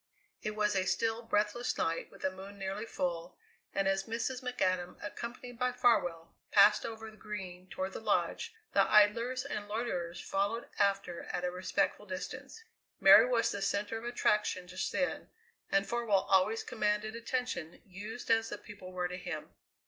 It 0.41 0.55
was 0.55 0.75
a 0.75 0.85
still, 0.87 1.21
breathless 1.21 1.77
night, 1.77 2.09
with 2.09 2.23
a 2.23 2.31
moon 2.31 2.57
nearly 2.57 2.87
full, 2.87 3.37
and 3.71 3.87
as 3.87 4.05
Mrs. 4.05 4.41
McAdam, 4.41 4.95
accompanied 5.05 5.59
by 5.59 5.71
Farwell, 5.73 6.33
passed 6.51 6.87
over 6.87 7.11
the 7.11 7.17
Green 7.17 7.67
toward 7.69 7.93
the 7.93 7.99
Lodge, 7.99 8.51
the 8.73 8.81
idlers 8.91 9.45
and 9.45 9.67
loiterers 9.67 10.19
followed 10.19 10.67
after 10.79 11.25
at 11.25 11.43
a 11.45 11.51
respectful 11.51 12.07
distance. 12.07 12.63
Mary 12.99 13.27
was 13.29 13.51
the 13.51 13.61
centre 13.61 13.99
of 13.99 14.05
attraction 14.05 14.65
just 14.67 14.91
then, 14.91 15.29
and 15.71 15.87
Farwell 15.87 16.25
always 16.31 16.63
commanded 16.63 17.15
attention, 17.15 17.79
used 17.85 18.31
as 18.31 18.49
the 18.49 18.57
people 18.57 18.91
were 18.91 19.07
to 19.07 19.17
him. 19.17 19.51